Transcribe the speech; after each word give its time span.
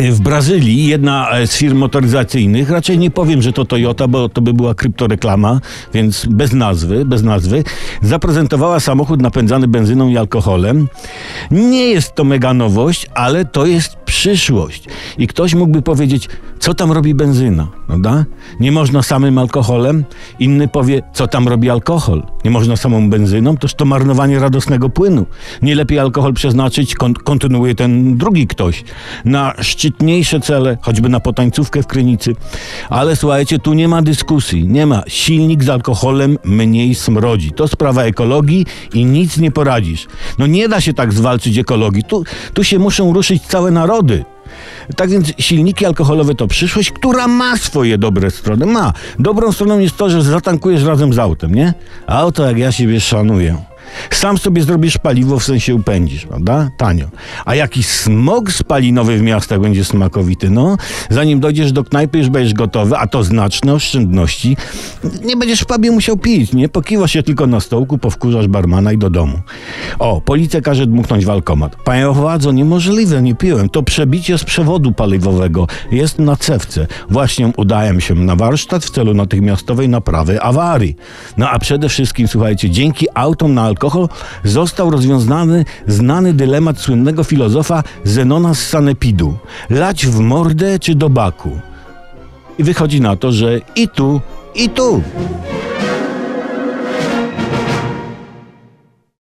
W 0.00 0.20
Brazylii 0.20 0.86
jedna 0.86 1.30
e, 1.30 1.46
z 1.46 1.56
firm 1.56 1.78
motoryzacyjnych, 1.78 2.70
raczej 2.70 2.98
nie 2.98 3.10
powiem, 3.10 3.42
że 3.42 3.52
to 3.52 3.64
Toyota, 3.64 4.08
bo 4.08 4.28
to 4.28 4.40
by 4.40 4.52
była 4.52 4.74
kryptoreklama, 4.74 5.60
więc 5.94 6.26
bez 6.26 6.52
nazwy, 6.52 7.04
bez 7.04 7.22
nazwy, 7.22 7.64
zaprezentowała 8.02 8.80
samochód 8.80 9.22
napędzany 9.22 9.68
benzyną 9.68 10.08
i 10.08 10.16
alkoholem. 10.16 10.88
Nie 11.50 11.84
jest 11.84 12.14
to 12.14 12.24
mega 12.24 12.54
nowość, 12.54 13.06
ale 13.14 13.44
to 13.44 13.66
jest 13.66 13.96
przyszłość. 14.10 14.84
I 15.18 15.26
ktoś 15.26 15.54
mógłby 15.54 15.82
powiedzieć, 15.82 16.28
co 16.58 16.74
tam 16.74 16.92
robi 16.92 17.14
benzyna, 17.14 17.68
prawda? 17.86 18.24
Nie 18.60 18.72
można 18.72 19.02
samym 19.02 19.38
alkoholem. 19.38 20.04
Inny 20.38 20.68
powie, 20.68 21.02
co 21.12 21.26
tam 21.26 21.48
robi 21.48 21.70
alkohol. 21.70 22.22
Nie 22.44 22.50
można 22.50 22.76
samą 22.76 23.10
benzyną, 23.10 23.56
toż 23.56 23.74
to 23.74 23.84
marnowanie 23.84 24.38
radosnego 24.38 24.88
płynu. 24.88 25.26
Nie 25.62 25.74
lepiej 25.74 25.98
alkohol 25.98 26.34
przeznaczyć, 26.34 26.94
kon 26.94 27.14
kontynuuje 27.14 27.74
ten 27.74 28.18
drugi 28.18 28.46
ktoś, 28.46 28.84
na 29.24 29.54
szczytniejsze 29.60 30.40
cele, 30.40 30.78
choćby 30.80 31.08
na 31.08 31.20
potańcówkę 31.20 31.82
w 31.82 31.86
Krynicy. 31.86 32.34
Ale 32.88 33.16
słuchajcie, 33.16 33.58
tu 33.58 33.74
nie 33.74 33.88
ma 33.88 34.02
dyskusji, 34.02 34.68
nie 34.68 34.86
ma. 34.86 35.02
Silnik 35.08 35.64
z 35.64 35.68
alkoholem 35.68 36.38
mniej 36.44 36.94
smrodzi. 36.94 37.52
To 37.52 37.68
sprawa 37.68 38.02
ekologii 38.04 38.66
i 38.94 39.04
nic 39.04 39.38
nie 39.38 39.50
poradzisz. 39.50 40.06
No 40.38 40.46
nie 40.46 40.68
da 40.68 40.80
się 40.80 40.94
tak 40.94 41.12
zwalczyć 41.12 41.58
ekologii. 41.58 42.04
Tu, 42.04 42.24
tu 42.54 42.64
się 42.64 42.78
muszą 42.78 43.12
ruszyć 43.12 43.42
całe 43.42 43.70
narody. 43.70 43.99
Tak 44.96 45.10
więc 45.10 45.32
silniki 45.38 45.86
alkoholowe 45.86 46.34
to 46.34 46.46
przyszłość, 46.46 46.90
która 46.92 47.28
ma 47.28 47.56
swoje 47.56 47.98
dobre 47.98 48.30
strony. 48.30 48.66
Ma. 48.66 48.92
Dobrą 49.18 49.52
stroną 49.52 49.78
jest 49.78 49.96
to, 49.96 50.10
że 50.10 50.22
zatankujesz 50.22 50.84
razem 50.84 51.12
z 51.12 51.18
autem, 51.18 51.54
nie? 51.54 51.74
Auto 52.06 52.46
jak 52.46 52.58
ja 52.58 52.72
siebie 52.72 53.00
szanuję. 53.00 53.69
Sam 54.10 54.38
sobie 54.38 54.62
zrobisz 54.62 54.98
paliwo, 54.98 55.38
w 55.38 55.44
sensie 55.44 55.74
upędzisz, 55.74 56.26
prawda? 56.26 56.70
Tanio. 56.76 57.06
A 57.44 57.54
jaki 57.54 57.82
smog 57.82 58.52
spalinowy 58.52 59.18
w 59.18 59.22
miastach 59.22 59.60
będzie 59.60 59.84
smakowity, 59.84 60.50
no? 60.50 60.76
Zanim 61.10 61.40
dojdziesz 61.40 61.72
do 61.72 61.84
knajpy, 61.84 62.18
już 62.18 62.28
będziesz 62.28 62.54
gotowy, 62.54 62.96
a 62.96 63.06
to 63.06 63.24
znaczne 63.24 63.74
oszczędności. 63.74 64.56
Nie 65.24 65.36
będziesz 65.36 65.60
w 65.60 65.66
pubie 65.66 65.90
musiał 65.90 66.16
pić, 66.16 66.52
nie? 66.52 66.68
Pokiwasz 66.68 67.12
się 67.12 67.22
tylko 67.22 67.46
na 67.46 67.60
stołku, 67.60 67.98
powkurzasz 67.98 68.46
barmana 68.48 68.92
i 68.92 68.98
do 68.98 69.10
domu. 69.10 69.40
O, 69.98 70.20
policja 70.20 70.60
każe 70.60 70.86
dmuchnąć 70.86 71.24
walkomat. 71.24 71.76
Panie 71.84 72.06
władzo, 72.08 72.52
niemożliwe, 72.52 73.22
nie 73.22 73.34
piłem. 73.34 73.68
To 73.68 73.82
przebicie 73.82 74.38
z 74.38 74.44
przewodu 74.44 74.92
paliwowego. 74.92 75.66
Jest 75.90 76.18
na 76.18 76.36
cewce. 76.36 76.86
Właśnie 77.10 77.52
udałem 77.56 78.00
się 78.00 78.14
na 78.14 78.36
warsztat 78.36 78.84
w 78.84 78.90
celu 78.90 79.14
natychmiastowej 79.14 79.88
naprawy 79.88 80.42
awarii. 80.42 80.96
No 81.36 81.50
a 81.50 81.58
przede 81.58 81.88
wszystkim, 81.88 82.28
słuchajcie, 82.28 82.70
dzięki 82.70 83.06
autom 83.14 83.54
na 83.54 83.66
alkohol 83.80 84.08
został 84.44 84.90
rozwiązany 84.90 85.64
znany 85.86 86.32
dylemat 86.32 86.78
słynnego 86.78 87.24
filozofa 87.24 87.82
Zenona 88.04 88.54
z 88.54 88.66
Sanepidu. 88.66 89.34
Lać 89.70 90.06
w 90.06 90.18
mordę 90.18 90.78
czy 90.78 90.94
do 90.94 91.08
baku? 91.08 91.50
I 92.58 92.64
wychodzi 92.64 93.00
na 93.00 93.16
to, 93.16 93.32
że 93.32 93.60
i 93.76 93.88
tu, 93.88 94.20
i 94.54 94.68
tu. 94.68 95.02